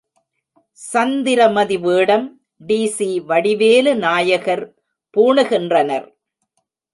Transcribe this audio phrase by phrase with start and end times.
[0.79, 2.25] சந்திரமதி வேடம்
[2.67, 4.65] டி.சி.வடிவேலு நாயகர்
[5.13, 6.07] பூணுகின்றனர்.